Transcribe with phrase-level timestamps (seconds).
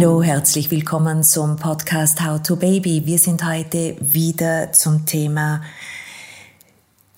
[0.00, 3.02] Hallo, herzlich willkommen zum Podcast How to Baby.
[3.04, 5.60] Wir sind heute wieder zum Thema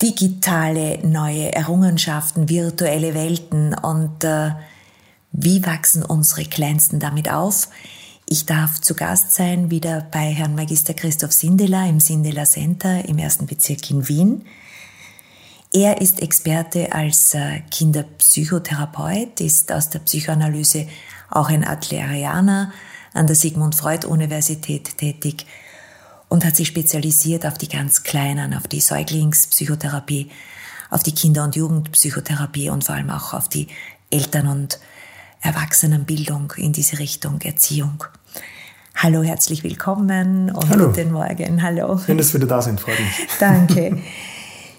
[0.01, 4.51] digitale neue Errungenschaften, virtuelle Welten und äh,
[5.31, 7.69] wie wachsen unsere Kleinsten damit auf.
[8.25, 13.17] Ich darf zu Gast sein wieder bei Herrn Magister Christoph Sindeler im Sindeler Center im
[13.17, 14.43] ersten Bezirk in Wien.
[15.71, 20.85] Er ist Experte als äh, Kinderpsychotherapeut, ist aus der Psychoanalyse
[21.29, 22.71] auch ein Adlerianer
[23.13, 25.45] an der Sigmund Freud Universität tätig
[26.29, 30.31] und hat sich spezialisiert auf die ganz Kleinen, auf die Säuglingspsychotherapie,
[30.89, 33.67] auf die Kinder- und Jugendpsychotherapie und vor allem auch auf die
[34.09, 34.79] Eltern- und
[35.41, 38.03] Erwachsenenbildung in diese Richtung, Erziehung.
[38.95, 40.87] Hallo, herzlich willkommen und Hallo.
[40.87, 41.61] guten Morgen.
[41.61, 41.99] Hallo.
[42.05, 43.27] Schön, dass wir da sind, freut mich.
[43.39, 44.01] Danke.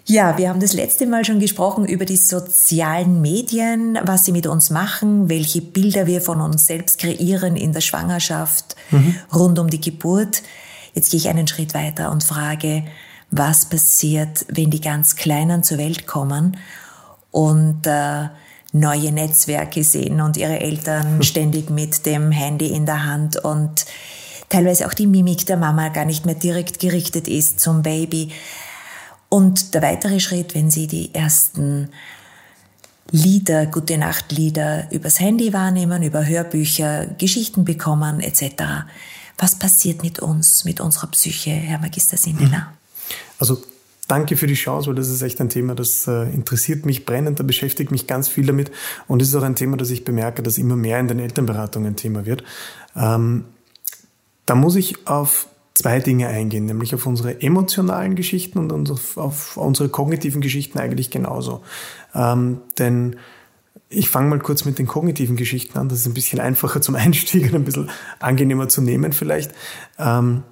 [0.07, 4.47] Ja, wir haben das letzte Mal schon gesprochen über die sozialen Medien, was sie mit
[4.47, 9.17] uns machen, welche Bilder wir von uns selbst kreieren in der Schwangerschaft, mhm.
[9.35, 10.43] rund um die Geburt.
[10.93, 12.85] Jetzt gehe ich einen Schritt weiter und frage,
[13.31, 16.59] was passiert, wenn die ganz Kleinen zur Welt kommen
[17.31, 18.29] und äh,
[18.73, 21.23] neue Netzwerke sehen und ihre Eltern mhm.
[21.23, 23.87] ständig mit dem Handy in der Hand und
[24.51, 28.33] teilweise auch die Mimik der Mama gar nicht mehr direkt gerichtet ist zum Baby.
[29.35, 31.89] Und der weitere Schritt, wenn Sie die ersten
[33.11, 38.85] Lieder, gute Nacht Lieder übers Handy wahrnehmen, über Hörbücher, Geschichten bekommen etc.
[39.37, 42.75] Was passiert mit uns, mit unserer Psyche, Herr Magister Sindeler?
[43.41, 43.61] Also
[44.07, 47.41] danke für die Chance, weil das ist echt ein Thema, das äh, interessiert mich brennend,
[47.41, 48.71] da beschäftigt mich ganz viel damit
[49.09, 51.97] und es ist auch ein Thema, das ich bemerke, dass immer mehr in den Elternberatungen
[51.97, 52.45] Thema wird.
[52.95, 53.47] Ähm,
[54.47, 59.89] da muss ich auf zwei Dinge eingehen, nämlich auf unsere emotionalen Geschichten und auf, unsere
[59.89, 61.63] kognitiven Geschichten eigentlich genauso.
[62.15, 63.17] Ähm, denn
[63.89, 65.89] ich fange mal kurz mit den kognitiven Geschichten an.
[65.89, 67.91] Das ist ein bisschen einfacher zum Einstieg und ein bisschen
[68.21, 69.53] angenehmer zu nehmen vielleicht.
[69.99, 70.45] Ähm,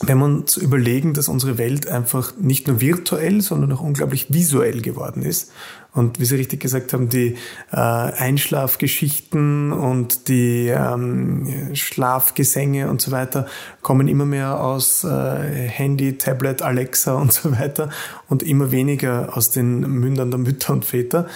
[0.00, 4.80] wenn wir uns überlegen, dass unsere Welt einfach nicht nur virtuell, sondern auch unglaublich visuell
[4.80, 5.52] geworden ist.
[5.94, 7.36] Und wie Sie richtig gesagt haben, die
[7.72, 13.46] äh, Einschlafgeschichten und die ähm, Schlafgesänge und so weiter
[13.80, 17.90] kommen immer mehr aus äh, Handy, Tablet, Alexa und so weiter
[18.28, 21.28] und immer weniger aus den Mündern der Mütter und Väter,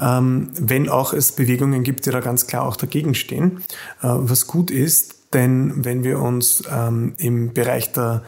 [0.00, 3.62] ähm, wenn auch es Bewegungen gibt, die da ganz klar auch dagegen stehen.
[4.02, 8.22] Äh, was gut ist, denn wenn wir uns ähm, im Bereich der,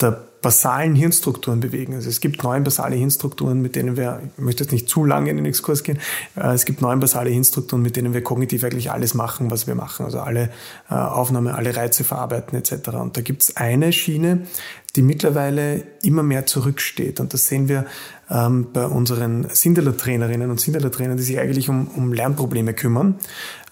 [0.00, 1.94] der basalen Hirnstrukturen bewegen.
[1.94, 5.30] Also es gibt neun basale Hirnstrukturen, mit denen wir, ich möchte jetzt nicht zu lange
[5.30, 5.98] in den Exkurs gehen,
[6.36, 9.74] äh, es gibt neun basale Hirnstrukturen, mit denen wir kognitiv eigentlich alles machen, was wir
[9.74, 10.04] machen.
[10.04, 10.50] Also alle
[10.90, 12.88] äh, Aufnahme, alle Reize verarbeiten etc.
[12.90, 14.46] Und da gibt es eine Schiene,
[14.94, 17.20] die mittlerweile immer mehr zurücksteht.
[17.20, 17.86] Und das sehen wir
[18.30, 23.16] ähm, bei unseren Sindeler-Trainerinnen und Sindeler-Trainern, die sich eigentlich um, um Lernprobleme kümmern,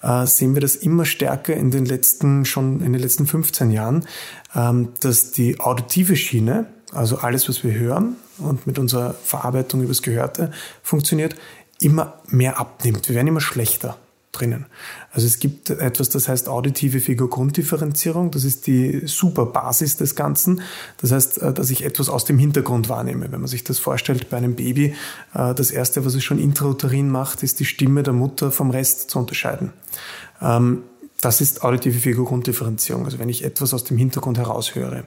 [0.01, 4.05] äh, sehen wir das immer stärker in den letzten, schon in den letzten 15 Jahren,
[4.55, 10.01] ähm, dass die auditive Schiene, also alles, was wir hören und mit unserer Verarbeitung übers
[10.01, 10.51] Gehörte
[10.83, 11.35] funktioniert,
[11.79, 13.07] immer mehr abnimmt.
[13.09, 13.97] Wir werden immer schlechter
[14.39, 14.65] drinnen.
[15.11, 18.31] Also es gibt etwas, das heißt auditive Figur-Grunddifferenzierung.
[18.31, 20.61] Das ist die super Basis des Ganzen.
[20.97, 23.31] Das heißt, äh, dass ich etwas aus dem Hintergrund wahrnehme.
[23.31, 24.95] Wenn man sich das vorstellt bei einem Baby,
[25.33, 29.09] äh, das erste, was es schon intrauterin macht, ist die Stimme der Mutter vom Rest
[29.09, 29.73] zu unterscheiden.
[30.41, 30.83] Ähm,
[31.21, 33.05] das ist auditive Figur-Grunddifferenzierung.
[33.05, 35.05] Also wenn ich etwas aus dem Hintergrund heraushöre.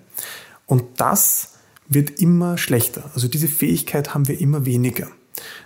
[0.67, 1.53] Und das
[1.88, 3.11] wird immer schlechter.
[3.15, 5.09] Also diese Fähigkeit haben wir immer weniger.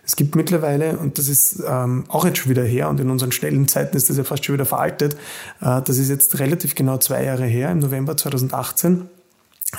[0.05, 3.33] Es gibt mittlerweile, und das ist ähm, auch jetzt schon wieder her, und in unseren
[3.33, 5.15] schnellen Zeiten ist das ja fast schon wieder veraltet,
[5.60, 9.09] äh, das ist jetzt relativ genau zwei Jahre her, im November 2018,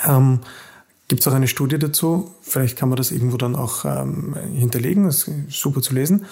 [0.06, 0.40] ähm,
[1.08, 5.04] gibt es auch eine Studie dazu, vielleicht kann man das irgendwo dann auch ähm, hinterlegen,
[5.04, 6.24] das ist super zu lesen,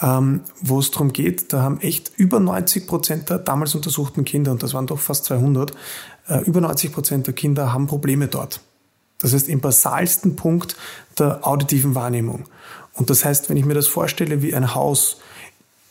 [0.00, 4.52] ähm, wo es darum geht, da haben echt über 90 Prozent der damals untersuchten Kinder,
[4.52, 5.72] und das waren doch fast 200,
[6.28, 8.60] äh, über 90 Prozent der Kinder haben Probleme dort.
[9.20, 10.76] Das heißt im basalsten Punkt
[11.18, 12.46] der auditiven Wahrnehmung.
[12.94, 15.18] Und das heißt, wenn ich mir das vorstelle wie ein Haus,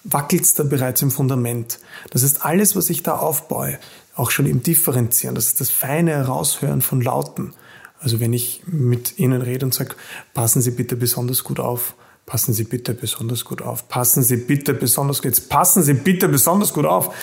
[0.04, 1.80] wackelt es da bereits im Fundament.
[2.12, 3.80] Das heißt, alles, was ich da aufbaue,
[4.16, 7.54] auch schon im Differenzieren, das ist das feine Heraushören von Lauten.
[8.00, 9.96] Also wenn ich mit Ihnen rede und sage,
[10.34, 14.74] passen Sie bitte besonders gut auf, passen Sie bitte besonders gut auf, passen Sie bitte
[14.74, 17.13] besonders gut, jetzt passen Sie bitte besonders gut auf.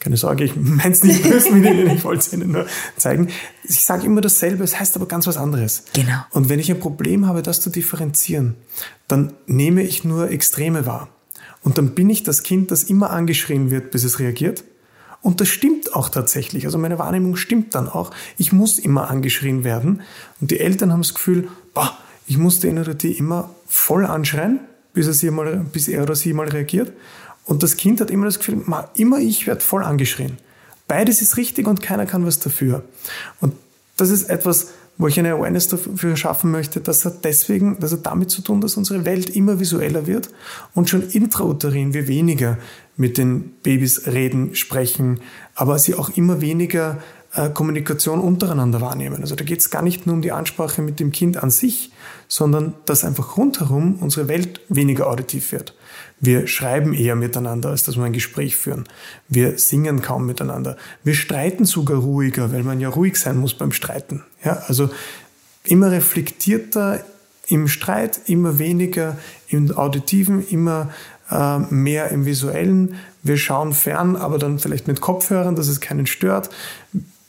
[0.00, 2.66] Keine Sorge, ich meine es nicht böse mit Ihnen, ich wollte es Ihnen nur
[2.96, 3.28] zeigen.
[3.62, 5.84] Ich sage immer dasselbe, es heißt aber ganz was anderes.
[5.92, 6.24] Genau.
[6.30, 8.56] Und wenn ich ein Problem habe, das zu differenzieren,
[9.06, 11.08] dann nehme ich nur Extreme wahr.
[11.62, 14.64] Und dann bin ich das Kind, das immer angeschrien wird, bis es reagiert.
[15.22, 16.64] Und das stimmt auch tatsächlich.
[16.64, 18.10] Also meine Wahrnehmung stimmt dann auch.
[18.38, 20.00] Ich muss immer angeschrien werden.
[20.40, 24.60] Und die Eltern haben das Gefühl, boah, ich muss den oder die immer voll anschreien,
[24.94, 26.92] bis er, sie mal, bis er oder sie mal reagiert.
[27.44, 28.62] Und das Kind hat immer das Gefühl,
[28.94, 30.38] immer ich werde voll angeschrien.
[30.86, 32.82] Beides ist richtig und keiner kann was dafür.
[33.40, 33.54] Und
[33.96, 34.68] das ist etwas,
[35.00, 38.60] wo ich eine Awareness dafür schaffen möchte, dass er deswegen, dass er damit zu tun,
[38.60, 40.28] dass unsere Welt immer visueller wird
[40.74, 42.58] und schon intrauterin wir weniger
[42.98, 45.20] mit den Babys reden, sprechen,
[45.54, 46.98] aber sie auch immer weniger
[47.54, 49.22] Kommunikation untereinander wahrnehmen.
[49.22, 51.92] Also da geht es gar nicht nur um die Ansprache mit dem Kind an sich,
[52.26, 55.74] sondern dass einfach rundherum unsere Welt weniger auditiv wird.
[56.18, 58.84] Wir schreiben eher miteinander, als dass wir ein Gespräch führen.
[59.28, 60.76] Wir singen kaum miteinander.
[61.04, 64.24] Wir streiten sogar ruhiger, weil man ja ruhig sein muss beim Streiten.
[64.44, 64.90] Ja, also
[65.64, 67.04] immer reflektierter
[67.46, 69.16] im Streit, immer weniger
[69.48, 70.90] im Auditiven, immer
[71.30, 72.96] äh, mehr im Visuellen.
[73.22, 76.50] Wir schauen fern, aber dann vielleicht mit Kopfhörern, dass es keinen stört.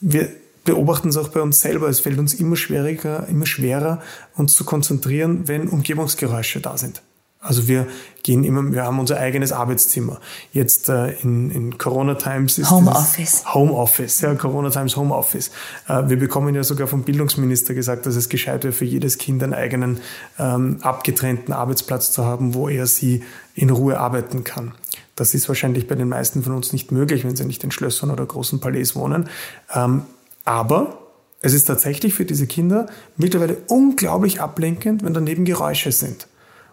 [0.02, 0.30] Wir
[0.64, 1.88] beobachten es auch bei uns selber.
[1.88, 4.02] Es fällt uns immer schwieriger, immer schwerer,
[4.36, 7.02] uns zu konzentrieren, wenn Umgebungsgeräusche da sind.
[7.44, 7.88] Also wir
[8.22, 10.20] gehen immer, wir haben unser eigenes Arbeitszimmer.
[10.54, 13.44] Jetzt äh, in, in Corona Times ist Homeoffice.
[13.52, 15.50] Homeoffice, ja, Corona Times Homeoffice.
[15.88, 19.42] Äh, wir bekommen ja sogar vom Bildungsminister gesagt, dass es gescheit wäre, für jedes Kind
[19.42, 20.02] einen eigenen
[20.38, 23.24] ähm, abgetrennten Arbeitsplatz zu haben, wo er sie
[23.56, 24.74] in Ruhe arbeiten kann.
[25.22, 28.10] Das ist wahrscheinlich bei den meisten von uns nicht möglich, wenn sie nicht in Schlössern
[28.10, 29.30] oder großen Palais wohnen.
[29.72, 30.02] Ähm,
[30.46, 30.98] aber
[31.42, 32.88] es ist tatsächlich für diese Kinder
[33.18, 36.26] mittlerweile unglaublich ablenkend, wenn daneben Geräusche sind.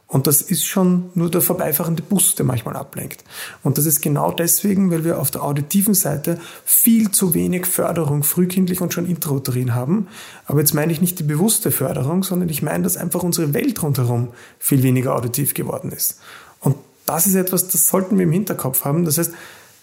[0.07, 3.23] Und das ist schon nur der vorbeifahrende Bus, der manchmal ablenkt.
[3.63, 8.23] Und das ist genau deswegen, weil wir auf der auditiven Seite viel zu wenig Förderung
[8.23, 10.09] frühkindlich und schon intrauterin haben.
[10.47, 13.83] Aber jetzt meine ich nicht die bewusste Förderung, sondern ich meine, dass einfach unsere Welt
[13.83, 14.29] rundherum
[14.59, 16.19] viel weniger auditiv geworden ist.
[17.09, 19.05] Das ist etwas, das sollten wir im Hinterkopf haben.
[19.05, 19.33] Das heißt,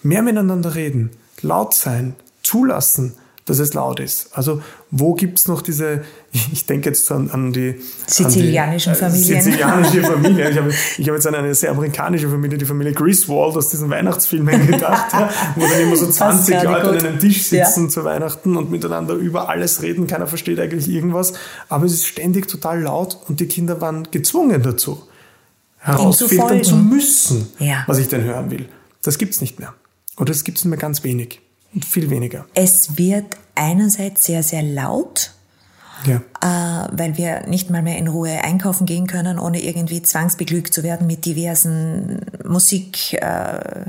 [0.04, 1.10] mehr miteinander reden,
[1.42, 3.13] laut sein, zulassen,
[3.45, 4.30] dass es laut ist.
[4.33, 4.62] Also
[4.92, 6.04] wo gibt's noch diese,
[6.51, 9.42] ich denke jetzt an, an die sizilianischen an die, äh, Familien.
[9.42, 10.50] Sizilianische Familie.
[10.51, 13.89] Ich habe, ich habe jetzt an eine sehr amerikanische Familie, die Familie Griswold aus diesen
[13.89, 17.01] Weihnachtsfilmen gedacht, ja, wo dann immer so 20 Leute gut.
[17.01, 17.89] an einem Tisch sitzen ja.
[17.89, 20.06] zu Weihnachten und miteinander über alles reden.
[20.06, 21.33] Keiner versteht eigentlich irgendwas.
[21.69, 25.04] Aber es ist ständig total laut und die Kinder waren gezwungen dazu,
[25.86, 27.84] herausfiltern zu, zu müssen, ja.
[27.88, 28.68] was ich denn hören will.
[29.04, 29.74] Das gibt's nicht mehr.
[30.18, 31.42] Oder es gibt's nur ganz wenig
[31.88, 32.46] viel weniger.
[32.54, 35.32] Es wird einerseits sehr, sehr laut,
[36.06, 36.22] ja.
[36.42, 40.84] äh, weil wir nicht mal mehr in Ruhe einkaufen gehen können, ohne irgendwie zwangsbeglückt zu
[40.84, 43.14] werden mit diversen Musik.
[43.14, 43.86] Äh,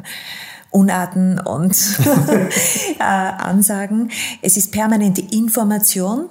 [0.77, 1.75] Unarten und
[2.99, 4.11] äh, Ansagen.
[4.43, 6.29] Es ist permanente Information.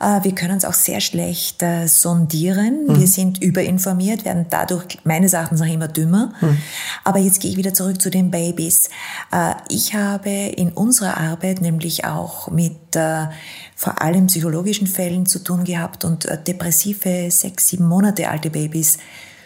[0.00, 2.88] Äh, wir können es auch sehr schlecht äh, sondieren.
[2.88, 3.00] Mhm.
[3.00, 6.34] Wir sind überinformiert, werden dadurch meines Erachtens noch immer dümmer.
[6.42, 6.58] Mhm.
[7.04, 8.90] Aber jetzt gehe ich wieder zurück zu den Babys.
[9.32, 13.28] Äh, ich habe in unserer Arbeit nämlich auch mit äh,
[13.74, 18.98] vor allem psychologischen Fällen zu tun gehabt und äh, depressive sechs, sieben Monate alte Babys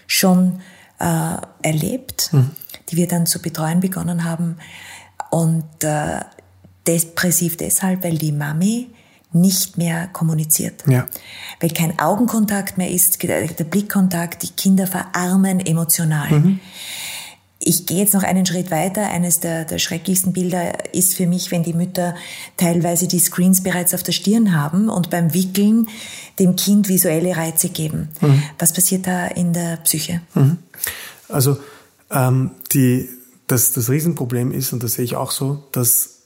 [0.08, 0.58] schon
[1.62, 2.28] erlebt.
[2.32, 2.50] Mhm
[2.90, 4.56] die wir dann zu betreuen begonnen haben.
[5.30, 6.20] Und äh,
[6.86, 8.88] depressiv deshalb, weil die Mami
[9.32, 10.82] nicht mehr kommuniziert.
[10.86, 11.06] Ja.
[11.60, 16.30] Weil kein Augenkontakt mehr ist, der Blickkontakt, die Kinder verarmen emotional.
[16.30, 16.60] Mhm.
[17.62, 19.08] Ich gehe jetzt noch einen Schritt weiter.
[19.10, 22.14] Eines der, der schrecklichsten Bilder ist für mich, wenn die Mütter
[22.56, 25.88] teilweise die Screens bereits auf der Stirn haben und beim Wickeln
[26.38, 28.08] dem Kind visuelle Reize geben.
[28.22, 28.42] Mhm.
[28.58, 30.22] Was passiert da in der Psyche?
[30.34, 30.58] Mhm.
[31.28, 31.58] Also
[32.10, 33.08] ähm, die,
[33.46, 36.20] das, das Riesenproblem ist, und das sehe ich auch so, dass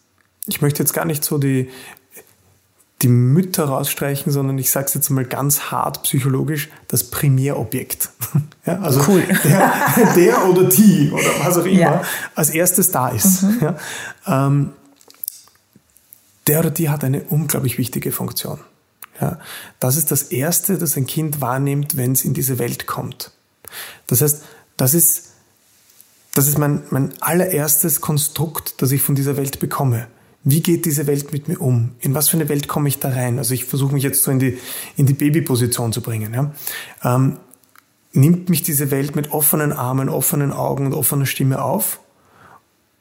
[0.47, 1.71] ich möchte jetzt gar nicht so die,
[3.03, 8.11] die Mütter rausstreichen, sondern ich sage es jetzt mal ganz hart psychologisch, das Primärobjekt.
[8.67, 9.23] ja, also cool.
[9.45, 12.03] der, der, oder die oder was auch immer ja.
[12.35, 13.43] als erstes da ist.
[13.43, 13.59] Mhm.
[13.61, 13.77] Ja,
[14.27, 14.73] ähm,
[16.47, 18.59] der oder die hat eine unglaublich wichtige Funktion.
[19.21, 19.39] Ja,
[19.81, 23.31] das ist das Erste, das ein Kind wahrnimmt, wenn es in diese Welt kommt.
[24.07, 24.43] Das heißt,
[24.77, 25.34] das ist
[26.35, 30.09] das ist mein, mein allererstes Konstrukt, das ich von dieser Welt bekomme.
[30.43, 31.93] Wie geht diese Welt mit mir um?
[32.01, 33.39] In was für eine Welt komme ich da rein?
[33.39, 34.59] Also ich versuche mich jetzt so in die,
[34.97, 36.35] in die Babyposition zu bringen.
[36.35, 36.53] Ja?
[37.03, 37.39] Ähm,
[38.13, 42.01] nimmt mich diese Welt mit offenen Armen, offenen Augen und offener Stimme auf?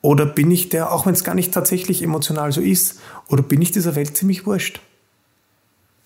[0.01, 3.61] Oder bin ich der, auch wenn es gar nicht tatsächlich emotional so ist, oder bin
[3.61, 4.81] ich dieser Welt ziemlich wurscht?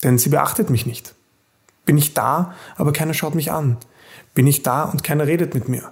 [0.04, 1.14] Denn sie beachtet mich nicht.
[1.86, 3.78] Bin ich da, aber keiner schaut mich an?
[4.34, 5.92] Bin ich da und keiner redet mit mir?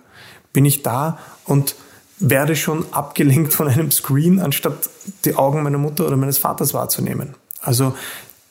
[0.56, 1.76] Bin ich da und
[2.18, 4.90] werde schon abgelenkt von einem Screen, anstatt
[5.26, 7.36] die Augen meiner Mutter oder meines Vaters wahrzunehmen.
[7.62, 7.94] Also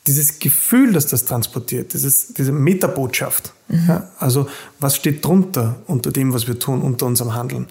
[0.07, 3.55] dieses Gefühl, das das transportiert, dieses, diese Metabotschaft.
[3.69, 3.85] Mhm.
[3.89, 4.47] Ja, also
[4.79, 7.69] was steht drunter unter dem, was wir tun, unter unserem Handeln?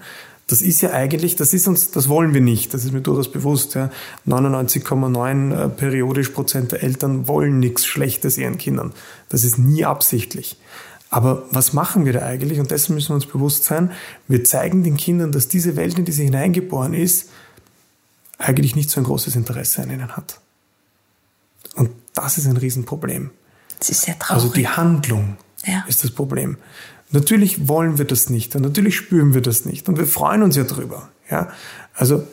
[0.48, 2.74] Das ist ja eigentlich, das ist uns, das wollen wir nicht.
[2.74, 3.74] Das ist mir durchaus bewusst.
[3.74, 3.90] Ja.
[4.26, 8.92] 99,9 äh, periodisch Prozent der Eltern wollen nichts Schlechtes ihren Kindern.
[9.28, 10.58] Das ist nie absichtlich.
[11.14, 12.58] Aber was machen wir da eigentlich?
[12.58, 13.92] Und dessen müssen wir uns bewusst sein.
[14.26, 17.28] Wir zeigen den Kindern, dass diese Welt, in die sie hineingeboren ist,
[18.36, 20.40] eigentlich nicht so ein großes Interesse an ihnen hat.
[21.76, 23.30] Und das ist ein Riesenproblem.
[23.78, 24.42] Das ist sehr traurig.
[24.42, 25.84] Also die Handlung ja.
[25.86, 26.56] ist das Problem.
[27.12, 30.56] Natürlich wollen wir das nicht und natürlich spüren wir das nicht und wir freuen uns
[30.56, 31.10] ja drüber.
[31.30, 31.48] Ja?
[31.94, 32.26] Also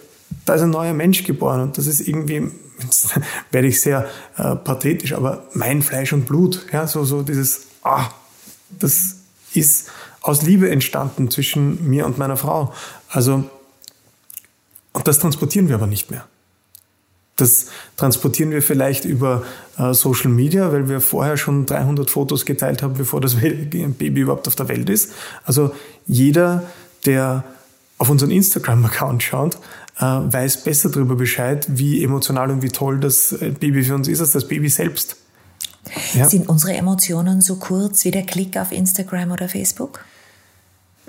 [0.46, 2.50] da ist ein neuer Mensch geboren und das ist irgendwie,
[2.82, 3.10] jetzt
[3.52, 6.66] werde ich sehr äh, pathetisch, aber mein Fleisch und Blut.
[6.74, 6.88] Ja?
[6.88, 8.10] So, so dieses, ah,
[8.80, 9.18] das
[9.54, 9.90] ist
[10.22, 12.74] aus Liebe entstanden zwischen mir und meiner Frau.
[13.10, 13.50] Also,
[14.94, 16.26] und das transportieren wir aber nicht mehr.
[17.38, 19.44] Das transportieren wir vielleicht über
[19.78, 24.48] äh, Social Media, weil wir vorher schon 300 Fotos geteilt haben, bevor das Baby überhaupt
[24.48, 25.14] auf der Welt ist.
[25.44, 25.74] Also
[26.06, 26.64] jeder,
[27.06, 27.44] der
[27.98, 29.56] auf unseren Instagram-Account schaut,
[29.98, 34.08] äh, weiß besser darüber Bescheid, wie emotional und wie toll das äh, Baby für uns
[34.08, 35.18] ist, als das Baby selbst.
[36.14, 36.30] Ja.
[36.30, 40.06] Sind unsere Emotionen so kurz wie der Klick auf Instagram oder Facebook?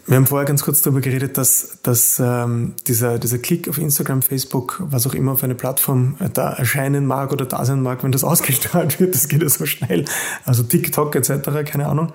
[0.06, 4.22] Wir haben vorher ganz kurz darüber geredet, dass, dass ähm, dieser, dieser Klick auf Instagram,
[4.22, 8.02] Facebook, was auch immer auf eine Plattform äh, da erscheinen mag oder da sein mag,
[8.02, 10.04] wenn das ausgestrahlt wird, das geht ja so schnell.
[10.44, 11.30] Also TikTok etc.,
[11.64, 12.12] keine Ahnung.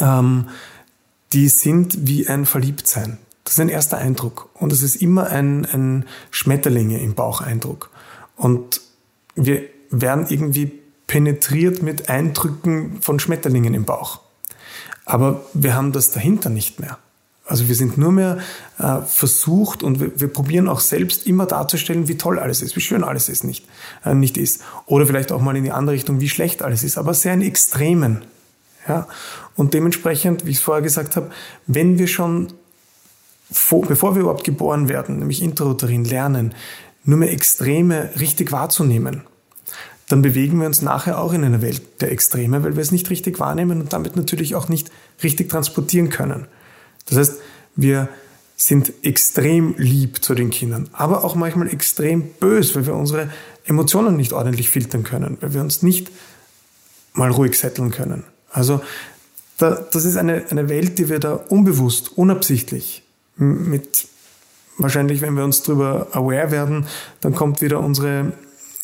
[0.00, 0.48] Ähm,
[1.32, 3.18] die sind wie ein Verliebtsein.
[3.44, 4.48] Das ist ein erster Eindruck.
[4.54, 7.90] Und es ist immer ein, ein Schmetterlinge im Bauch-Eindruck.
[8.36, 8.80] Und
[9.34, 14.20] wir werden irgendwie penetriert mit Eindrücken von Schmetterlingen im Bauch.
[15.04, 16.98] Aber wir haben das dahinter nicht mehr.
[17.46, 18.38] Also wir sind nur mehr
[18.78, 22.80] äh, versucht und wir, wir, probieren auch selbst immer darzustellen, wie toll alles ist, wie
[22.80, 23.64] schön alles ist, nicht,
[24.04, 24.62] äh, nicht ist.
[24.86, 27.42] Oder vielleicht auch mal in die andere Richtung, wie schlecht alles ist, aber sehr in
[27.42, 28.24] Extremen.
[28.88, 29.06] Ja?
[29.54, 31.30] Und dementsprechend, wie ich es vorher gesagt habe,
[31.68, 32.52] wenn wir schon,
[33.48, 36.52] vor, bevor wir überhaupt geboren werden, nämlich intrauterin lernen,
[37.04, 39.22] nur mehr Extreme richtig wahrzunehmen,
[40.08, 43.10] dann bewegen wir uns nachher auch in einer Welt der Extreme, weil wir es nicht
[43.10, 44.90] richtig wahrnehmen und damit natürlich auch nicht
[45.22, 46.46] richtig transportieren können.
[47.06, 47.34] Das heißt,
[47.74, 48.08] wir
[48.56, 53.30] sind extrem lieb zu den Kindern, aber auch manchmal extrem bös, weil wir unsere
[53.64, 56.10] Emotionen nicht ordentlich filtern können, weil wir uns nicht
[57.12, 58.24] mal ruhig setteln können.
[58.50, 58.80] Also
[59.58, 63.02] da, das ist eine, eine Welt, die wir da unbewusst, unabsichtlich
[63.36, 64.06] mit
[64.78, 66.86] wahrscheinlich, wenn wir uns darüber aware werden,
[67.20, 68.32] dann kommt wieder unsere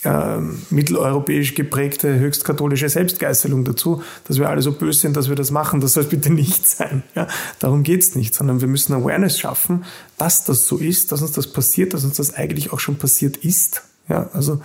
[0.04, 0.38] äh,
[0.70, 5.80] mitteleuropäisch geprägte höchstkatholische Selbstgeißelung dazu, dass wir alle so böse sind, dass wir das machen.
[5.80, 7.02] Das soll bitte nicht sein.
[7.14, 7.28] Ja?
[7.60, 9.84] Darum geht's nicht, sondern wir müssen Awareness schaffen,
[10.18, 13.36] dass das so ist, dass uns das passiert, dass uns das eigentlich auch schon passiert
[13.38, 13.82] ist.
[14.08, 14.28] Ja?
[14.32, 14.60] Also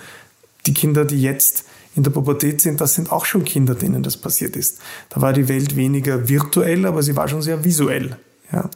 [0.66, 1.66] die Kinder, die jetzt
[1.96, 4.80] in der Pubertät sind, das sind auch schon Kinder, denen das passiert ist.
[5.10, 8.18] Da war die Welt weniger virtuell, aber sie war schon sehr visuell.
[8.52, 8.70] Ja.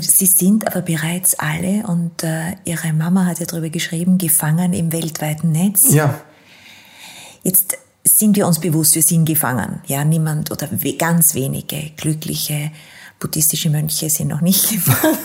[0.00, 4.92] Sie sind aber bereits alle, und äh, Ihre Mama hat ja darüber geschrieben, gefangen im
[4.92, 5.92] weltweiten Netz.
[5.92, 6.20] Ja.
[7.42, 9.80] Jetzt sind wir uns bewusst, wir sind gefangen.
[9.86, 12.70] Ja, niemand oder ganz wenige glückliche
[13.18, 15.18] buddhistische Mönche sind noch nicht gefangen.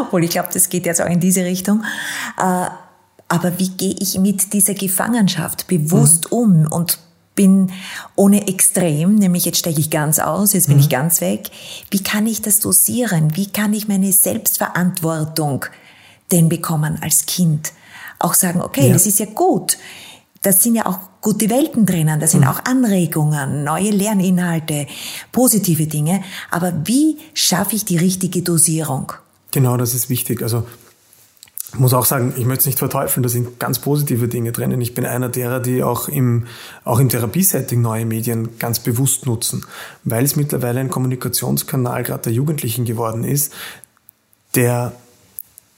[0.00, 1.82] Obwohl ich glaube, das geht jetzt auch in diese Richtung.
[2.38, 2.66] Äh,
[3.28, 6.38] aber wie gehe ich mit dieser Gefangenschaft bewusst mhm.
[6.38, 6.98] um und
[7.34, 7.72] bin
[8.14, 10.82] ohne Extrem, nämlich jetzt steige ich ganz aus, jetzt bin mhm.
[10.82, 11.50] ich ganz weg.
[11.90, 13.36] Wie kann ich das dosieren?
[13.36, 15.64] Wie kann ich meine Selbstverantwortung
[16.30, 17.72] denn bekommen als Kind?
[18.18, 18.92] Auch sagen, okay, ja.
[18.92, 19.78] das ist ja gut.
[20.42, 22.48] Das sind ja auch gute Welten drinnen, da sind mhm.
[22.48, 24.88] auch Anregungen, neue Lerninhalte,
[25.30, 26.22] positive Dinge.
[26.50, 29.12] Aber wie schaffe ich die richtige Dosierung?
[29.52, 30.42] Genau, das ist wichtig.
[30.42, 30.64] Also
[31.72, 34.80] ich muss auch sagen, ich möchte es nicht verteufeln, da sind ganz positive Dinge drinnen.
[34.82, 36.46] Ich bin einer derer, die auch im,
[36.84, 39.64] auch im Therapiesetting neue Medien ganz bewusst nutzen,
[40.04, 43.54] weil es mittlerweile ein Kommunikationskanal gerade der Jugendlichen geworden ist,
[44.54, 44.92] der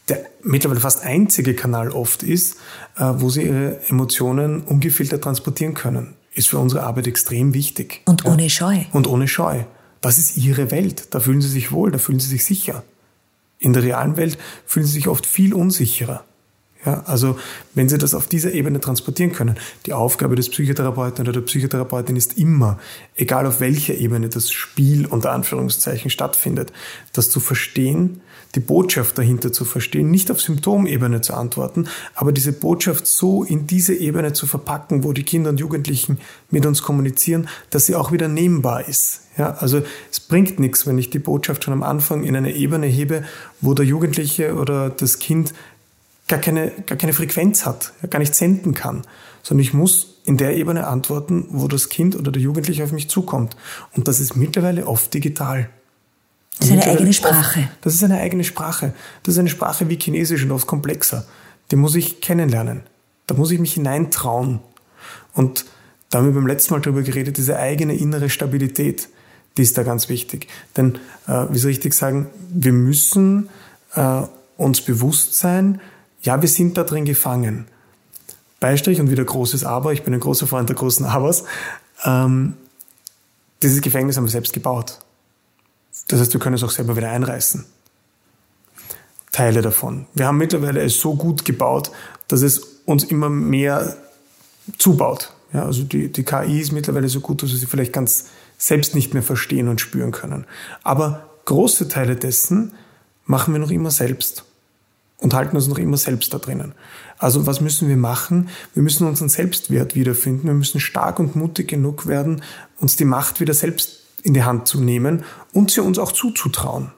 [0.09, 2.57] der mittlerweile fast einzige Kanal oft ist,
[2.99, 6.15] äh, wo sie ihre Emotionen ungefiltert transportieren können.
[6.35, 8.03] Ist für unsere Arbeit extrem wichtig.
[8.05, 8.81] Und ohne Scheu.
[8.93, 9.63] Und ohne Scheu.
[10.03, 11.15] Das ist ihre Welt.
[11.15, 12.83] Da fühlen sie sich wohl, da fühlen sie sich sicher.
[13.65, 16.23] In der realen Welt fühlen sie sich oft viel unsicherer.
[16.85, 17.39] Ja, also
[17.75, 19.57] wenn Sie das auf dieser Ebene transportieren können,
[19.87, 22.79] die Aufgabe des Psychotherapeuten oder der Psychotherapeutin ist immer,
[23.17, 26.75] egal auf welcher Ebene das Spiel unter Anführungszeichen stattfindet,
[27.15, 28.21] das zu verstehen,
[28.55, 33.67] die Botschaft dahinter zu verstehen, nicht auf Symptomebene zu antworten, aber diese Botschaft so in
[33.67, 36.19] diese Ebene zu verpacken, wo die Kinder und Jugendlichen
[36.51, 39.23] mit uns kommunizieren, dass sie auch wieder nehmbar ist.
[39.37, 42.87] Ja, also es bringt nichts, wenn ich die Botschaft schon am Anfang in eine Ebene
[42.87, 43.25] hebe,
[43.61, 45.53] wo der Jugendliche oder das Kind
[46.29, 49.03] gar keine, gar keine Frequenz hat, gar nicht senden kann,
[49.43, 53.11] sondern ich muss in der Ebene antworten, wo das Kind oder der Jugendliche auf mich
[53.11, 53.57] zukommt.
[53.93, 55.69] Und das ist mittlerweile oft digital.
[56.59, 57.69] Das ist eine eigene Sprache.
[57.81, 58.95] Das ist eine eigene Sprache.
[59.23, 61.27] Das ist eine Sprache wie Chinesisch und oft komplexer.
[61.71, 62.83] Die muss ich kennenlernen.
[63.27, 64.61] Da muss ich mich hineintrauen.
[65.33, 65.65] Und
[66.11, 69.09] da haben wir beim letzten Mal darüber geredet, diese eigene innere Stabilität
[69.57, 70.49] die ist da ganz wichtig.
[70.77, 73.49] Denn, äh, wie soll ich richtig sagen, wir müssen
[73.95, 74.23] äh,
[74.57, 75.81] uns bewusst sein,
[76.23, 77.67] Ja, wir sind da drin gefangen.
[78.59, 81.45] Beistrich und wieder großes Aber, ich bin ein großer Freund der großen Abers.
[82.03, 82.55] Ähm,
[83.63, 85.01] dieses Gefängnis haben wir selbst gebaut.
[86.09, 87.65] Das heißt, wir können es auch selber wieder einreißen.
[89.33, 90.07] Teile davon.
[90.15, 91.91] Wir haben mittlerweile es so gut gebaut,
[92.29, 93.97] dass es uns immer mehr
[94.79, 95.33] zubaut.
[95.53, 98.27] Ja, also die, die KI ist mittlerweile so gut, dass wir sie vielleicht ganz
[98.59, 100.47] selbst nicht mehr verstehen und spüren können.
[100.83, 102.73] Aber große Teile dessen
[103.25, 104.45] machen wir noch immer selbst
[105.19, 106.75] und halten uns noch immer selbst da drinnen.
[107.19, 108.49] Also was müssen wir machen?
[108.75, 110.47] Wir müssen unseren Selbstwert wiederfinden.
[110.47, 112.43] Wir müssen stark und mutig genug werden,
[112.81, 116.91] uns die Macht wieder selbst in die Hand zu nehmen und sie uns auch zuzutrauen.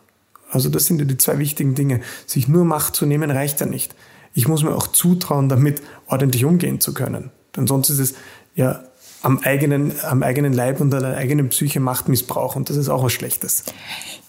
[0.51, 2.01] Also das sind ja die zwei wichtigen Dinge.
[2.25, 3.95] Sich nur Macht zu nehmen reicht ja nicht.
[4.33, 7.31] Ich muss mir auch zutrauen, damit ordentlich umgehen zu können.
[7.57, 8.15] Denn sonst ist es
[8.55, 8.85] ja
[9.23, 13.03] am eigenen, am eigenen Leib und an der eigenen Psyche Machtmissbrauch und das ist auch
[13.03, 13.65] was Schlechtes.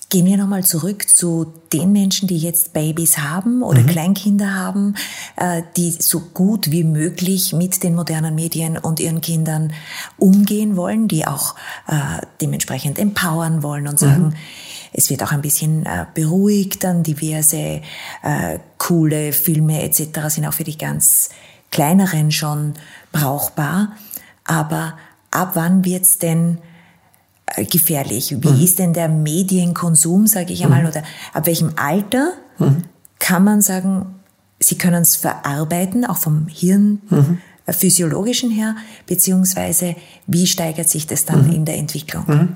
[0.10, 3.88] Gehen wir nochmal zurück zu den Menschen, die jetzt Babys haben oder mhm.
[3.88, 4.96] Kleinkinder haben,
[5.36, 9.74] äh, die so gut wie möglich mit den modernen Medien und ihren Kindern
[10.18, 11.56] umgehen wollen, die auch
[11.88, 14.34] äh, dementsprechend empowern wollen und sagen, mhm.
[14.94, 17.82] es wird auch ein bisschen äh, beruhigt, dann diverse
[18.78, 20.20] coole Filme etc.
[20.28, 21.30] sind auch für die ganz
[21.72, 22.74] kleineren schon
[23.12, 23.94] brauchbar.
[24.46, 24.98] Aber
[25.32, 26.60] ab wann wird's denn
[27.56, 28.36] gefährlich?
[28.40, 28.64] Wie mhm.
[28.64, 30.90] ist denn der Medienkonsum, sage ich einmal, mhm.
[30.90, 32.84] oder ab welchem Alter mhm.
[33.20, 34.14] kann man sagen,
[34.60, 37.38] Sie können es verarbeiten, auch vom Hirn, mhm.
[37.68, 38.76] Äh, physiologischen her,
[39.06, 41.54] beziehungsweise wie steigert sich das dann mhm.
[41.54, 42.24] in der Entwicklung?
[42.28, 42.56] Mhm.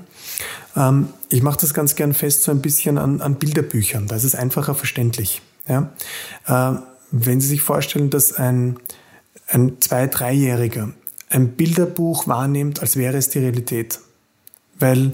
[0.74, 4.08] Ähm, ich mache das ganz gern fest so ein bisschen an, an Bilderbüchern.
[4.08, 5.42] Da ist es einfacher verständlich.
[5.68, 5.92] Ja?
[6.46, 6.78] Äh,
[7.10, 8.78] wenn Sie sich vorstellen, dass ein,
[9.48, 10.92] ein Zwei-, Dreijähriger
[11.28, 14.00] ein Bilderbuch wahrnimmt, als wäre es die Realität.
[14.82, 15.12] Weil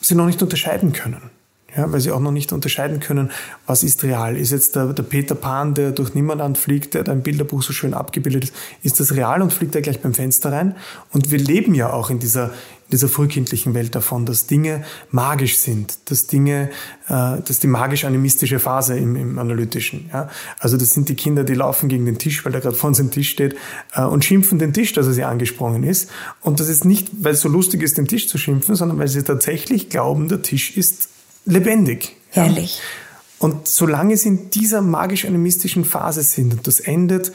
[0.00, 1.30] sie noch nicht unterscheiden können.
[1.76, 3.32] Ja, weil sie auch noch nicht unterscheiden können,
[3.66, 4.36] was ist real.
[4.36, 7.72] Ist jetzt der, der Peter Pan, der durch Nimmerland fliegt, der da im Bilderbuch so
[7.72, 10.76] schön abgebildet ist, ist das real und fliegt er gleich beim Fenster rein?
[11.12, 12.52] Und wir leben ja auch in dieser
[12.92, 16.70] dieser frühkindlichen Welt davon, dass Dinge magisch sind, dass Dinge,
[17.08, 20.10] äh, dass die magisch-animistische Phase im, im Analytischen.
[20.12, 20.28] Ja?
[20.58, 22.98] Also das sind die Kinder, die laufen gegen den Tisch, weil der gerade vor uns
[22.98, 23.56] im Tisch steht
[23.94, 26.10] äh, und schimpfen den Tisch, dass er sie angesprungen ist.
[26.40, 29.08] Und das ist nicht, weil es so lustig ist, den Tisch zu schimpfen, sondern weil
[29.08, 31.08] sie tatsächlich glauben, der Tisch ist
[31.46, 32.16] lebendig.
[32.30, 32.76] Herrlich.
[32.76, 32.82] Ja?
[33.38, 37.32] Und solange sie in dieser magisch-animistischen Phase sind, und das endet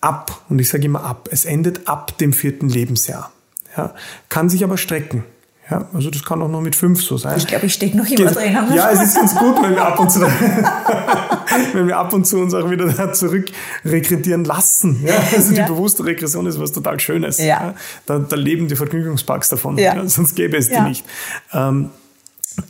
[0.00, 3.32] ab, und ich sage immer ab, es endet ab dem vierten Lebensjahr.
[3.78, 3.94] Ja,
[4.28, 5.24] kann sich aber strecken.
[5.70, 7.36] Ja, also das kann auch noch mit fünf so sein.
[7.36, 8.56] Ich glaube, ich stecke noch immer drin.
[8.74, 10.20] Ja, es ist ganz gut, wenn wir ab und zu,
[11.74, 13.46] wenn wir ab und zu uns auch wieder zurück
[13.84, 15.04] rekrutieren lassen.
[15.04, 15.64] Ja, also ja.
[15.64, 17.38] die bewusste Regression ist was total Schönes.
[17.38, 17.44] Ja.
[17.44, 17.74] ja.
[18.06, 19.76] Da, da, leben die Vergnügungsparks davon.
[19.76, 21.04] Ja sonst gäbe es die nicht.
[21.52, 21.90] Ähm,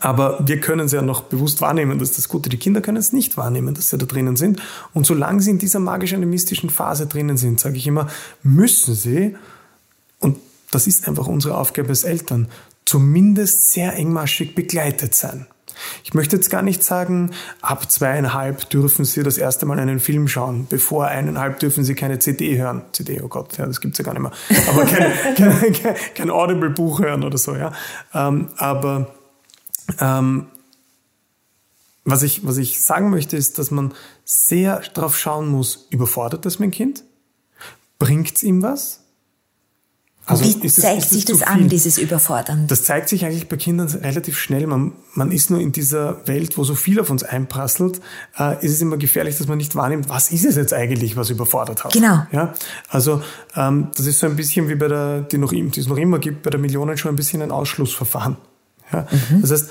[0.01, 2.51] aber wir können es ja noch bewusst wahrnehmen, dass das Gute.
[2.51, 4.61] Die Kinder können es nicht wahrnehmen, dass sie da drinnen sind.
[4.93, 8.09] Und solange sie in dieser magisch-animistischen Phase drinnen sind, sage ich immer,
[8.43, 9.37] müssen sie,
[10.19, 10.37] und
[10.71, 12.49] das ist einfach unsere Aufgabe als Eltern,
[12.85, 15.47] zumindest sehr engmaschig begleitet sein.
[16.05, 20.29] Ich möchte jetzt gar nicht sagen, ab zweieinhalb dürfen Sie das erste Mal einen Film
[20.29, 20.67] schauen.
[20.69, 22.83] Bevor eineinhalb dürfen Sie keine CD hören.
[22.93, 24.33] CD, oh Gott, ja, das gibt's ja gar nicht mehr.
[24.69, 27.73] Aber kein, kein, kein, kein Audible-Buch hören oder so, ja.
[28.13, 29.15] Ähm, aber
[30.01, 30.47] ähm,
[32.05, 36.59] was, ich, was ich sagen möchte, ist, dass man sehr darauf schauen muss, überfordert das
[36.59, 37.05] mein Kind?
[37.99, 39.05] Bringt's ihm was?
[40.29, 42.67] Also Wie zeigt es, sich das an, dieses Überfordern?
[42.67, 44.67] Das zeigt sich eigentlich bei Kindern relativ schnell.
[44.67, 48.03] Man, man ist nur in dieser Welt, wo so viel auf uns einprasselt,
[48.39, 51.31] äh, ist es immer gefährlich, dass man nicht wahrnimmt, was ist es jetzt eigentlich, was
[51.31, 51.95] überfordert hat.
[51.95, 52.27] Genau.
[52.31, 52.53] Ja?
[52.91, 53.23] Also
[53.57, 56.19] ähm, das ist so ein bisschen wie bei der, die, noch, die es noch immer
[56.19, 58.37] gibt, bei der Millionen schon ein bisschen ein Ausschlussverfahren.
[58.93, 59.07] Ja?
[59.11, 59.41] Mhm.
[59.41, 59.71] Das heißt,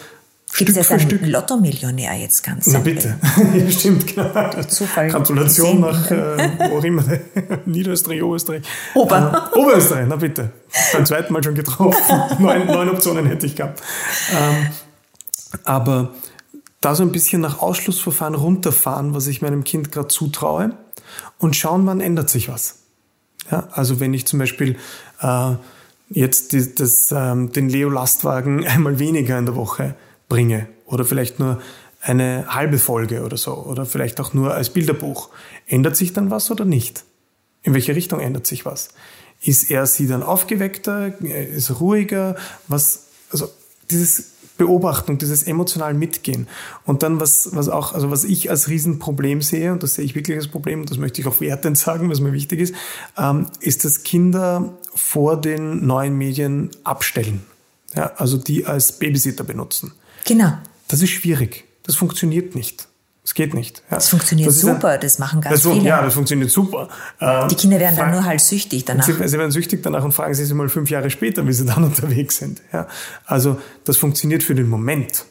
[0.55, 1.25] Gibt es jetzt einen Stück.
[1.25, 3.19] Lotto-Millionär jetzt ganz Na bitte,
[3.53, 4.49] ja, stimmt, genau.
[4.63, 7.03] Zufall Gratulation nach, äh, wo auch immer,
[7.65, 8.63] Niederösterreich, Oberösterreich.
[8.95, 9.49] Ober.
[9.53, 10.51] Äh, Oberösterreich, na bitte.
[10.93, 12.01] Beim zweiten Mal schon getroffen.
[12.39, 13.83] neun, neun Optionen hätte ich gehabt.
[14.31, 14.67] Ähm,
[15.63, 16.13] aber
[16.81, 20.71] da so ein bisschen nach Ausschlussverfahren runterfahren, was ich meinem Kind gerade zutraue
[21.39, 22.79] und schauen, wann ändert sich was.
[23.51, 24.77] Ja, also wenn ich zum Beispiel
[25.21, 25.51] äh,
[26.10, 29.95] jetzt die, das, ähm, den Leo-Lastwagen einmal weniger in der Woche
[30.29, 31.61] bringe oder vielleicht nur
[32.01, 35.29] eine halbe Folge oder so oder vielleicht auch nur als Bilderbuch.
[35.67, 37.03] Ändert sich dann was oder nicht?
[37.63, 38.89] In welche Richtung ändert sich was?
[39.41, 41.19] Ist er sie dann aufgeweckter?
[41.21, 42.35] Ist er ruhiger?
[42.67, 43.49] Was, also
[43.91, 46.47] dieses Beobachtung, dieses emotional Mitgehen.
[46.85, 50.15] Und dann was, was auch, also was ich als Riesenproblem sehe, und das sehe ich
[50.15, 52.75] wirklich als Problem, und das möchte ich auch wertend sagen, was mir wichtig ist,
[53.17, 57.43] ähm, ist, dass Kinder vor den neuen Medien abstellen.
[57.95, 59.93] Ja, also die als Babysitter benutzen.
[60.27, 60.53] Genau.
[60.87, 61.65] Das ist schwierig.
[61.83, 62.87] Das funktioniert nicht.
[63.27, 63.83] Es geht nicht.
[63.91, 63.95] Ja.
[63.95, 65.85] Das funktioniert das super, ein, das machen ganz das, viele.
[65.85, 66.87] Ja, das funktioniert super.
[67.51, 69.05] Die Kinder werden dann nur halt süchtig danach.
[69.05, 71.65] Sie, sie, werden süchtig danach und fragen Sie sich mal fünf Jahre später, wie sie
[71.65, 72.61] dann unterwegs sind.
[72.71, 72.87] Ja.
[73.25, 75.25] Also das funktioniert für den Moment.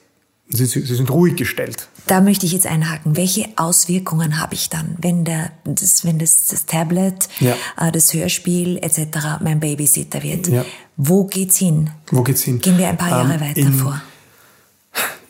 [0.48, 1.88] Sie, sie, sind ruhig gestellt.
[2.06, 3.16] Da möchte ich jetzt einhaken.
[3.16, 7.54] Welche Auswirkungen habe ich dann, wenn, der, das, wenn das, das Tablet, ja.
[7.80, 9.40] äh, das Hörspiel etc.
[9.42, 10.50] mein Babysitter wird?
[10.98, 11.90] Wo geht's hin?
[12.12, 12.61] Wo geht's hin?
[12.61, 14.00] Gehen wir ein paar Jahre ähm, weiter in, vor.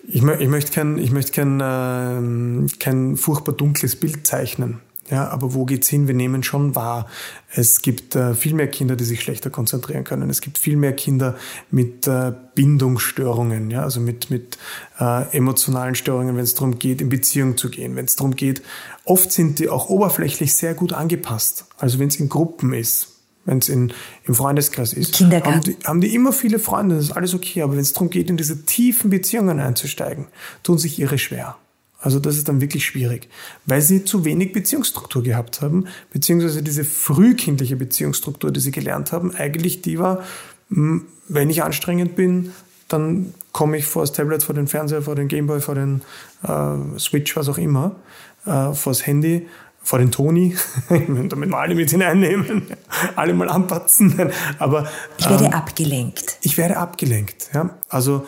[0.09, 4.81] Ich, ich möchte kein, ich möchte kein, äh, kein furchtbar dunkles Bild zeichnen.
[5.11, 6.09] Ja, aber wo geht's hin?
[6.09, 7.07] Wir nehmen schon wahr.
[7.55, 10.31] Es gibt äh, viel mehr Kinder, die sich schlechter konzentrieren können.
[10.31, 11.37] Es gibt viel mehr Kinder
[11.71, 14.59] mit äh, Bindungsstörungen, ja, also mit, mit
[14.99, 18.63] äh, emotionalen Störungen, wenn es darum geht, in Beziehung zu gehen, wenn es darum geht.
[19.05, 21.67] Oft sind die auch oberflächlich sehr gut angepasst.
[21.79, 23.16] Also wenn es in Gruppen ist,
[23.47, 23.91] wenn es im
[24.31, 25.55] Freundeskreis ist, Kindergarten.
[25.55, 27.63] Haben, die, haben die immer viele Freunde, das ist alles okay.
[27.63, 30.27] Aber wenn es darum geht, in diese tiefen Beziehungen einzusteigen,
[30.63, 31.57] tun sich ihre schwer.
[31.99, 33.29] Also das ist dann wirklich schwierig,
[33.65, 39.35] weil sie zu wenig Beziehungsstruktur gehabt haben, beziehungsweise diese frühkindliche Beziehungsstruktur, die sie gelernt haben,
[39.35, 40.23] eigentlich die war,
[40.69, 42.53] hm, wenn ich anstrengend bin,
[42.89, 46.03] dann komme ich vor das Tablet, vor den Fernseher, vor den Gameboy, vor den
[46.45, 47.97] äh, Switch, was auch immer,
[48.45, 49.49] äh, vor das Handy
[49.87, 50.57] vor den Toni,
[50.89, 52.63] damit wir alle mit hineinnehmen,
[53.15, 54.33] alle mal anpatzen.
[54.59, 56.39] Aber ich werde ähm, abgelenkt.
[56.41, 57.51] Ich werde abgelenkt.
[57.55, 57.71] Ja?
[57.89, 58.27] Also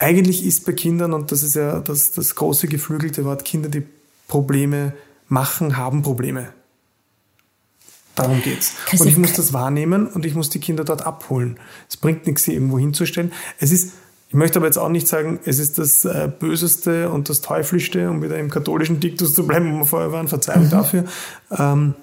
[0.00, 3.84] eigentlich ist bei Kindern, und das ist ja das, das große geflügelte Wort, Kinder, die
[4.26, 4.92] Probleme
[5.28, 6.52] machen, haben Probleme.
[8.16, 8.72] Darum geht's.
[8.98, 11.60] Und ich muss das wahrnehmen und ich muss die Kinder dort abholen.
[11.88, 13.32] Es bringt nichts, sie irgendwo hinzustellen.
[13.60, 13.92] Es ist
[14.30, 18.08] ich möchte aber jetzt auch nicht sagen, es ist das äh, Böseste und das Teuflischste,
[18.08, 20.70] um wieder im katholischen Diktus zu bleiben, wo wir vorher waren, Verzeihung mhm.
[20.70, 21.04] dafür,
[21.58, 21.94] ähm,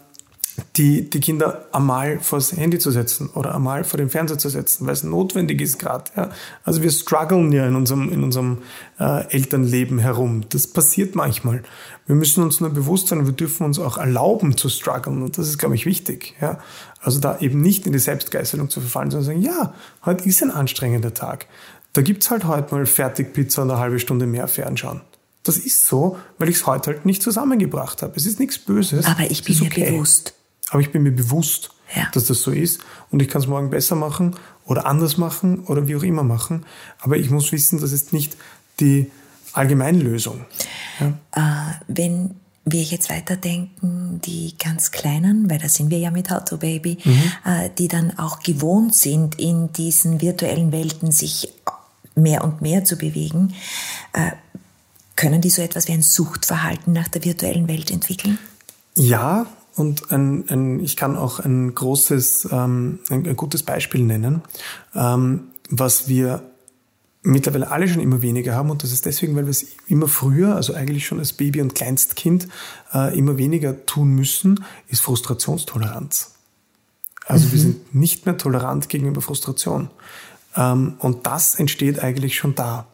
[0.76, 4.86] die, die Kinder einmal vors Handy zu setzen oder einmal vor den Fernseher zu setzen,
[4.86, 6.12] weil es notwendig ist gerade.
[6.18, 6.30] Ja.
[6.66, 8.58] Also wir strugglen ja in unserem, in unserem
[9.00, 10.42] äh, Elternleben herum.
[10.50, 11.64] Das passiert manchmal.
[12.08, 15.48] Wir müssen uns nur bewusst sein, wir dürfen uns auch erlauben zu strugglen und das
[15.48, 16.36] ist, glaube ich, wichtig.
[16.42, 16.60] Ja.
[17.00, 20.52] Also da eben nicht in die Selbstgeißelung zu verfallen, sondern sagen, ja, heute ist ein
[20.52, 21.46] anstrengender Tag.
[21.94, 25.02] Da gibt's halt heute mal Fertigpizza und eine halbe Stunde mehr Fernschauen.
[25.44, 28.14] Das ist so, weil ich es heute halt nicht zusammengebracht habe.
[28.16, 29.06] Es ist nichts Böses.
[29.06, 29.92] Aber ich bin mir okay.
[29.92, 30.34] bewusst.
[30.70, 32.08] Aber ich bin mir bewusst, ja.
[32.14, 32.82] dass das so ist.
[33.10, 36.66] Und ich kann es morgen besser machen oder anders machen oder wie auch immer machen.
[37.00, 38.36] Aber ich muss wissen, das ist nicht
[38.80, 39.10] die
[39.54, 40.46] Allgemeinlösung.
[41.00, 41.70] Ja?
[41.72, 46.44] Äh, wenn wir jetzt weiterdenken, die ganz Kleinen, weil da sind wir ja mit How
[46.44, 47.32] to Baby, mhm.
[47.46, 51.54] äh, die dann auch gewohnt sind, in diesen virtuellen Welten sich
[52.18, 53.54] mehr und mehr zu bewegen,
[54.14, 54.32] äh,
[55.16, 58.38] können die so etwas wie ein Suchtverhalten nach der virtuellen Welt entwickeln?
[58.96, 64.42] Ja, und ein, ein, ich kann auch ein großes, ähm, ein, ein, gutes Beispiel nennen,
[64.96, 66.44] ähm, was wir
[67.22, 70.56] mittlerweile alle schon immer weniger haben und das ist deswegen, weil wir es immer früher,
[70.56, 72.48] also eigentlich schon als Baby und Kleinstkind,
[72.94, 76.36] äh, immer weniger tun müssen, ist Frustrationstoleranz.
[77.26, 77.52] Also mhm.
[77.52, 79.90] wir sind nicht mehr tolerant gegenüber Frustration.
[80.58, 82.88] Ähm, und das entsteht eigentlich schon da.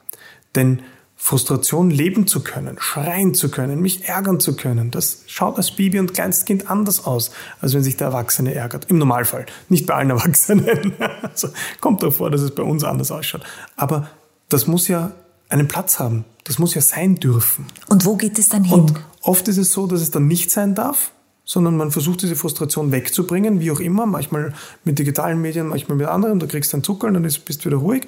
[0.55, 0.81] Denn
[1.15, 5.99] Frustration leben zu können, schreien zu können, mich ärgern zu können, das schaut als Baby
[5.99, 8.87] und Kleinstkind anders aus, als wenn sich der Erwachsene ärgert.
[8.89, 9.45] Im Normalfall.
[9.69, 10.93] Nicht bei allen Erwachsenen.
[11.21, 11.47] Also
[11.79, 13.43] kommt doch vor, dass es bei uns anders ausschaut.
[13.77, 14.09] Aber
[14.49, 15.13] das muss ja
[15.47, 16.25] einen Platz haben.
[16.43, 17.67] Das muss ja sein dürfen.
[17.87, 18.81] Und wo geht es dann hin?
[18.81, 21.12] Und oft ist es so, dass es dann nicht sein darf
[21.45, 24.53] sondern man versucht diese Frustration wegzubringen, wie auch immer, manchmal
[24.83, 27.77] mit digitalen Medien, manchmal mit anderen, da kriegst du einen Zuckel, dann bist du wieder
[27.77, 28.07] ruhig.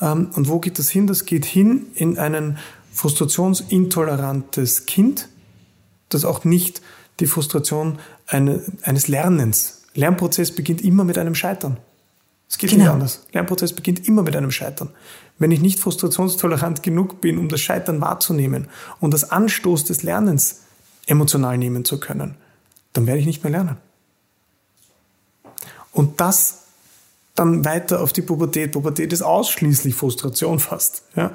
[0.00, 1.06] Ähm, und wo geht das hin?
[1.06, 2.58] Das geht hin in ein
[2.92, 5.28] frustrationsintolerantes Kind,
[6.08, 6.82] das auch nicht
[7.20, 9.82] die Frustration eines Lernens.
[9.94, 11.76] Lernprozess beginnt immer mit einem Scheitern.
[12.48, 12.84] Es geht genau.
[12.84, 13.26] nicht anders.
[13.32, 14.90] Lernprozess beginnt immer mit einem Scheitern.
[15.38, 18.68] Wenn ich nicht frustrationstolerant genug bin, um das Scheitern wahrzunehmen
[19.00, 20.62] und das Anstoß des Lernens
[21.06, 22.36] emotional nehmen zu können,
[22.92, 23.76] dann werde ich nicht mehr lernen.
[25.92, 26.62] Und das
[27.34, 28.72] dann weiter auf die Pubertät.
[28.72, 31.02] Pubertät ist ausschließlich Frustration fast.
[31.16, 31.32] Ja?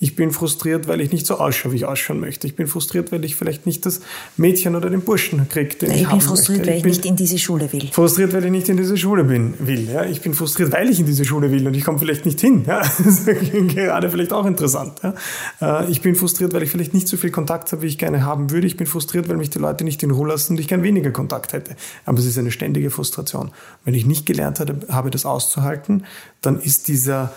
[0.00, 2.48] Ich bin frustriert, weil ich nicht so ausschaue, wie ich ausschauen möchte.
[2.48, 4.00] Ich bin frustriert, weil ich vielleicht nicht das
[4.36, 6.72] Mädchen oder den Burschen kriege, den ich, ich bin frustriert, möchte.
[6.72, 7.88] weil ich, nicht in diese Schule will.
[7.92, 9.88] Frustriert, weil ich nicht in diese Schule bin, will.
[9.88, 10.04] Ja?
[10.04, 12.64] Ich bin frustriert, weil ich in diese Schule will und ich komme vielleicht nicht hin.
[12.66, 12.82] Ja?
[13.04, 15.00] Das ist gerade vielleicht auch interessant.
[15.02, 15.82] Ja?
[15.82, 18.24] Äh, ich bin frustriert, weil ich vielleicht nicht so viel Kontakt habe, wie ich gerne
[18.24, 18.66] haben würde.
[18.66, 21.12] Ich bin frustriert, weil mich die Leute nicht in Ruhe lassen und ich gern weniger
[21.12, 21.76] Kontakt hätte.
[22.04, 23.52] Aber es ist eine ständige Frustration.
[23.84, 26.04] Wenn ich nicht gelernt habe, das auszuhalten,
[26.40, 27.32] dann ist dieser,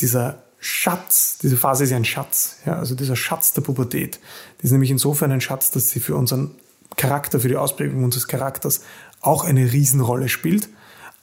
[0.00, 4.18] dieser Schatz, diese Phase ist ja ein Schatz, ja, also dieser Schatz der Pubertät,
[4.60, 6.50] die ist nämlich insofern ein Schatz, dass sie für unseren
[6.96, 8.80] Charakter, für die Ausprägung unseres Charakters
[9.20, 10.68] auch eine Riesenrolle spielt.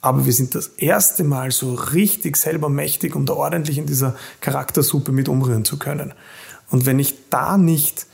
[0.00, 4.14] Aber wir sind das erste Mal so richtig selber mächtig, um da ordentlich in dieser
[4.40, 6.14] Charaktersuppe mit umrühren zu können.
[6.70, 8.06] Und wenn ich da nicht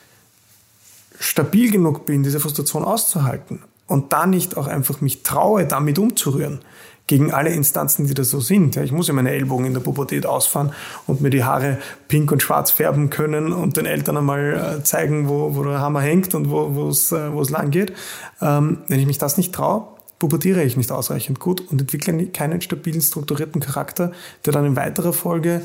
[1.18, 6.60] stabil genug bin, diese Frustration auszuhalten und da nicht auch einfach mich traue, damit umzurühren,
[7.06, 8.76] gegen alle Instanzen, die da so sind.
[8.76, 10.72] Ja, ich muss ja meine Ellbogen in der Pubertät ausfahren
[11.06, 15.28] und mir die Haare pink und schwarz färben können und den Eltern einmal äh, zeigen,
[15.28, 17.92] wo, wo der Hammer hängt und wo es äh, wo es lang geht.
[18.40, 19.86] Ähm, wenn ich mich das nicht traue,
[20.18, 24.12] pubertiere ich nicht ausreichend gut und entwickle keinen stabilen, strukturierten Charakter,
[24.46, 25.62] der dann in weiterer Folge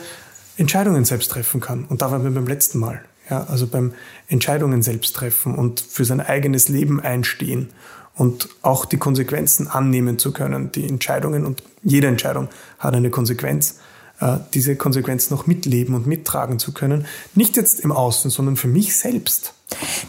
[0.58, 1.86] Entscheidungen selbst treffen kann.
[1.86, 3.02] Und da waren wir beim letzten Mal.
[3.30, 3.94] Ja, also beim
[4.30, 7.70] Entscheidungen selbst treffen und für sein eigenes Leben einstehen
[8.18, 10.72] und auch die Konsequenzen annehmen zu können.
[10.72, 12.50] Die Entscheidungen und jede Entscheidung
[12.80, 13.76] hat eine Konsequenz.
[14.20, 17.06] Äh, diese Konsequenz noch mitleben und mittragen zu können.
[17.36, 19.54] Nicht jetzt im Außen, sondern für mich selbst.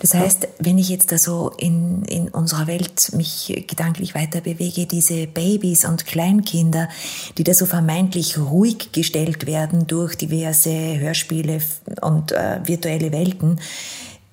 [0.00, 4.86] Das heißt, wenn ich jetzt da so in, in unserer Welt mich gedanklich weiter bewege,
[4.86, 6.88] diese Babys und Kleinkinder,
[7.36, 11.60] die da so vermeintlich ruhig gestellt werden durch diverse Hörspiele
[12.00, 13.60] und äh, virtuelle Welten,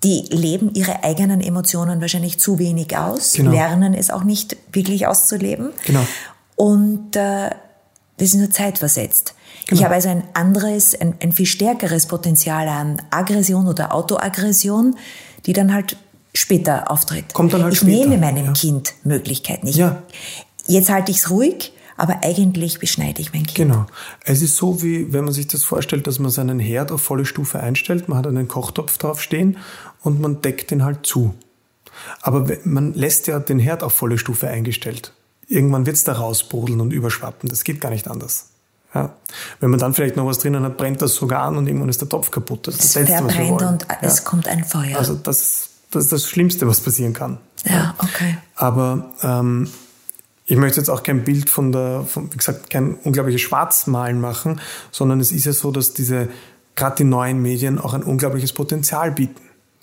[0.05, 3.51] die leben ihre eigenen Emotionen wahrscheinlich zu wenig aus, genau.
[3.51, 5.71] lernen es auch nicht wirklich auszuleben.
[5.85, 6.05] Genau.
[6.55, 7.49] Und äh,
[8.17, 9.33] das ist nur zeitversetzt.
[9.65, 9.79] Genau.
[9.79, 14.95] Ich habe also ein anderes, ein, ein viel stärkeres Potenzial an Aggression oder Autoaggression,
[15.47, 15.97] die dann halt
[16.35, 17.33] später auftritt.
[17.33, 18.07] Kommt dann halt ich später.
[18.07, 18.53] nehme meinem ja.
[18.53, 19.65] Kind Möglichkeiten.
[19.65, 20.03] Ich, ja.
[20.67, 23.55] Jetzt halte ich es ruhig, aber eigentlich beschneide ich mein Kind.
[23.55, 23.85] Genau.
[24.23, 27.25] Es ist so, wie wenn man sich das vorstellt, dass man seinen Herd auf volle
[27.25, 29.57] Stufe einstellt, man hat einen Kochtopf drauf stehen
[30.05, 31.33] und man deckt den halt zu.
[32.21, 35.13] Aber man lässt ja den Herd auf volle Stufe eingestellt.
[35.47, 37.49] Irgendwann wird es da rausbrodeln und überschwappen.
[37.49, 38.49] Das geht gar nicht anders.
[38.93, 39.13] Ja.
[39.59, 42.01] Wenn man dann vielleicht noch was drinnen hat, brennt das sogar an und irgendwann ist
[42.01, 42.67] der Topf kaputt.
[42.67, 43.67] Das ist das Letzte, was wir wollen.
[43.67, 43.97] und ja.
[44.01, 44.97] es kommt ein Feuer.
[44.97, 47.37] Also das, das ist das Schlimmste, was passieren kann.
[47.65, 48.37] Ja, okay.
[48.55, 49.69] Aber ähm,
[50.45, 54.61] ich möchte jetzt auch kein Bild von der, von, wie gesagt, kein unglaubliches Schwarzmalen machen,
[54.91, 56.29] sondern es ist ja so, dass diese,
[56.75, 59.41] gerade die neuen Medien auch ein unglaubliches Potenzial bieten.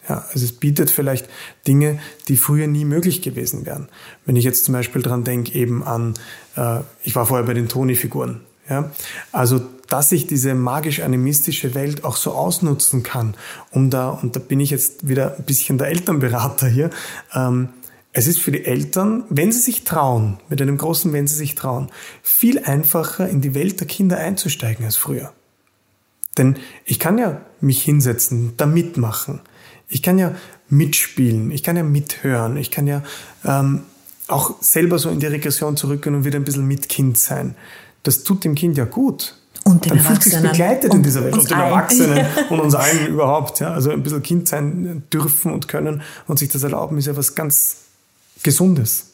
[0.08, 1.28] Ja, also es bietet vielleicht
[1.66, 3.88] Dinge, die früher nie möglich gewesen wären.
[4.26, 6.14] Wenn ich jetzt zum Beispiel dran denke, eben an,
[6.56, 8.40] äh, ich war vorher bei den Toni-Figuren.
[8.68, 8.90] Ja,
[9.32, 13.34] also dass ich diese magisch-animistische Welt auch so ausnutzen kann,
[13.70, 16.88] um da, und da bin ich jetzt wieder ein bisschen der Elternberater hier,
[17.34, 17.68] ähm,
[18.14, 21.54] es ist für die Eltern, wenn sie sich trauen, mit einem großen Wenn sie sich
[21.54, 21.90] trauen,
[22.22, 25.32] viel einfacher in die Welt der Kinder einzusteigen als früher.
[26.38, 29.40] Denn ich kann ja mich hinsetzen, da mitmachen.
[29.92, 30.34] Ich kann ja
[30.68, 33.02] mitspielen, ich kann ja mithören, ich kann ja
[33.44, 33.82] ähm,
[34.26, 37.54] auch selber so in die Regression zurückgehen und wieder ein bisschen mit Kind sein.
[38.02, 39.36] Das tut dem Kind ja gut.
[39.64, 43.06] Und dem Dann sich begleitet und in dieser Welt und den Erwachsenen und uns allen
[43.06, 43.60] überhaupt.
[43.60, 43.72] Ja.
[43.72, 47.36] Also ein bisschen Kind sein dürfen und können und sich das erlauben, ist ja was
[47.36, 47.76] ganz
[48.42, 49.10] Gesundes.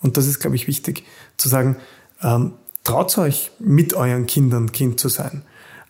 [0.00, 1.04] Und das ist, glaube ich, wichtig
[1.38, 1.76] zu sagen,
[2.22, 2.52] ähm,
[2.84, 5.42] traut euch, mit euren Kindern Kind zu sein.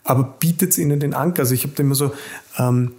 [0.03, 1.41] Aber bietet ihnen den Anker.
[1.41, 2.13] Also ich habe da immer so,
[2.57, 2.93] ähm,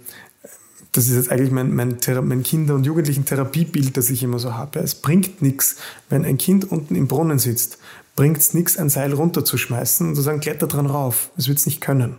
[0.93, 4.79] das ist jetzt eigentlich mein, mein, mein Kinder- und Jugendlichen-Therapiebild, das ich immer so habe.
[4.79, 5.77] Es bringt nichts,
[6.09, 7.77] wenn ein Kind unten im Brunnen sitzt,
[8.15, 11.29] bringt es nichts, ein Seil runterzuschmeißen und zu sagen, kletter dran rauf.
[11.37, 12.17] Es wird es nicht können.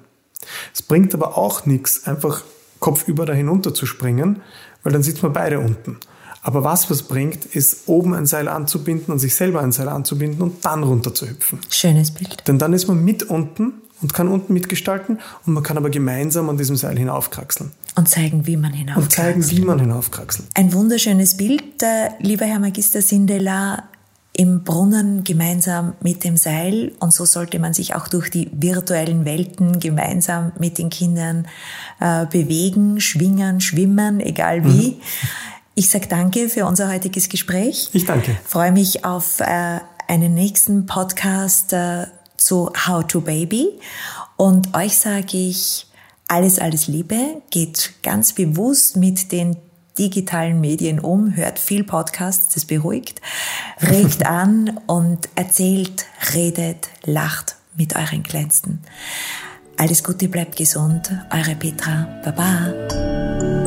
[0.74, 2.42] Es bringt aber auch nichts, einfach
[2.80, 4.40] kopfüber da hinunter zu springen,
[4.82, 5.98] weil dann sitzen wir beide unten.
[6.42, 10.42] Aber was was bringt, ist oben ein Seil anzubinden und sich selber ein Seil anzubinden
[10.42, 11.60] und dann runter zu hüpfen.
[11.70, 12.48] Schönes Bild.
[12.48, 16.50] Denn dann ist man mit unten und kann unten mitgestalten und man kann aber gemeinsam
[16.50, 17.72] an diesem Seil hinaufkraxeln.
[17.94, 19.04] Und zeigen, wie man hinaufkraxelt.
[19.04, 20.48] Und zeigen, wie man hinaufkraxelt.
[20.54, 23.84] Ein wunderschönes Bild, äh, lieber Herr Magister Sindela,
[24.34, 29.26] im Brunnen gemeinsam mit dem Seil und so sollte man sich auch durch die virtuellen
[29.26, 31.46] Welten gemeinsam mit den Kindern
[32.00, 34.92] äh, bewegen, schwingen, schwimmen, egal wie.
[34.92, 35.00] Mhm.
[35.74, 37.90] Ich sage danke für unser heutiges Gespräch.
[37.92, 38.36] Ich danke.
[38.44, 42.06] Freue mich auf äh, einen nächsten Podcast äh,
[42.44, 43.78] zu How to Baby.
[44.36, 45.86] Und euch sage ich
[46.28, 47.42] alles, alles Liebe.
[47.50, 49.56] Geht ganz bewusst mit den
[49.98, 53.20] digitalen Medien um, hört viel Podcasts, das beruhigt,
[53.82, 58.82] regt an und erzählt, redet, lacht mit euren Kleinsten.
[59.76, 61.10] Alles Gute, bleibt gesund.
[61.30, 62.08] Eure Petra.
[62.24, 63.61] Baba.